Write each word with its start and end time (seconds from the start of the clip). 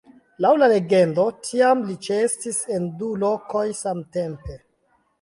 Laŭ 0.45 0.53
la 0.61 0.69
legendo, 0.71 1.25
tiam 1.49 1.85
li 1.91 1.99
ĉeestis 2.09 2.65
en 2.79 2.91
du 3.03 3.13
lokoj 3.27 3.67
samtempe. 3.85 4.63